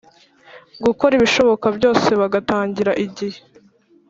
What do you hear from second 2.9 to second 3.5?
igihe